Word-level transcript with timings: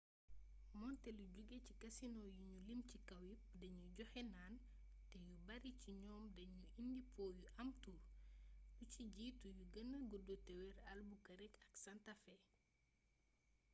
moonte 0.79 1.09
lu 1.17 1.23
joge 1.33 1.57
ci 1.65 1.73
kasinoo 1.81 2.29
yi 2.37 2.43
nu 2.51 2.57
lim 2.67 2.81
ci 2.89 2.97
kaw 3.09 3.21
yepp 3.29 3.43
danuy 3.59 3.89
joxe 3.97 4.21
naan 4.35 4.55
te 5.09 5.17
yu 5.27 5.35
bare 5.47 5.69
ci 5.81 5.91
ñoom 6.05 6.23
dañuy 6.37 6.69
indi 6.83 7.01
po 7.15 7.23
yu 7.37 7.45
am 7.61 7.69
tur 7.83 8.01
lu 8.75 8.83
ci 8.93 9.03
jiitu 9.15 9.47
yu 9.57 9.63
gëna 9.73 9.97
gudd 10.11 10.29
te 10.45 10.53
wër 10.61 10.75
albuquerque 10.91 11.59
ak 11.65 11.71
santa 11.83 12.13
fe 12.23 12.35